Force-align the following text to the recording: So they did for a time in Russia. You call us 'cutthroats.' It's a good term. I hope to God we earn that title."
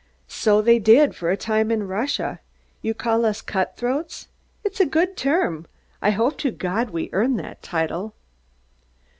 So 0.27 0.63
they 0.63 0.79
did 0.79 1.15
for 1.15 1.29
a 1.29 1.37
time 1.37 1.69
in 1.69 1.85
Russia. 1.87 2.39
You 2.81 2.95
call 2.95 3.23
us 3.23 3.39
'cutthroats.' 3.39 4.29
It's 4.63 4.79
a 4.79 4.85
good 4.87 5.15
term. 5.15 5.67
I 6.01 6.09
hope 6.09 6.39
to 6.39 6.49
God 6.49 6.89
we 6.89 7.11
earn 7.13 7.35
that 7.37 7.61
title." 7.61 8.15